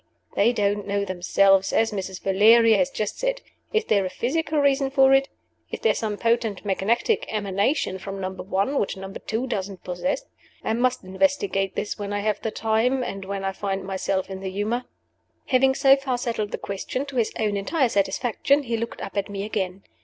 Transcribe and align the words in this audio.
They 0.33 0.51
don't 0.51 0.87
know 0.87 1.05
themselves 1.05 1.71
as 1.71 1.91
Mrs. 1.91 2.21
Valeria 2.23 2.75
has 2.77 2.89
just 2.89 3.19
said! 3.19 3.41
Is 3.71 3.85
there 3.85 4.03
a 4.03 4.09
physical 4.09 4.57
reason 4.57 4.89
for 4.89 5.13
it? 5.13 5.29
Is 5.69 5.81
there 5.81 5.93
some 5.93 6.17
potent 6.17 6.65
magnetic 6.65 7.27
emanation 7.29 7.99
from 7.99 8.19
Number 8.19 8.41
One 8.41 8.79
which 8.79 8.97
Number 8.97 9.19
Two 9.19 9.45
doesn't 9.45 9.83
possess? 9.83 10.25
I 10.63 10.73
must 10.73 11.03
investigate 11.03 11.75
this 11.75 11.99
when 11.99 12.13
I 12.13 12.21
have 12.21 12.41
the 12.41 12.49
time, 12.49 13.03
and 13.03 13.25
when 13.25 13.43
I 13.45 13.51
find 13.51 13.83
myself 13.83 14.27
in 14.27 14.39
the 14.39 14.49
humor." 14.49 14.85
Having 15.49 15.75
so 15.75 15.95
far 15.95 16.17
settled 16.17 16.49
the 16.49 16.57
question 16.57 17.05
to 17.05 17.17
his 17.17 17.31
own 17.37 17.55
entire 17.55 17.89
satisfaction, 17.89 18.63
he 18.63 18.77
looked 18.77 19.01
up 19.01 19.15
at 19.17 19.29
me 19.29 19.43
again. 19.45 19.83